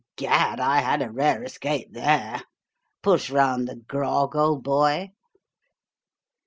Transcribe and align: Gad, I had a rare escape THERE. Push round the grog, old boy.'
Gad, 0.15 0.59
I 0.59 0.79
had 0.79 1.03
a 1.03 1.11
rare 1.11 1.43
escape 1.43 1.91
THERE. 1.93 2.41
Push 3.03 3.29
round 3.29 3.67
the 3.67 3.75
grog, 3.75 4.35
old 4.35 4.63
boy.' 4.63 5.11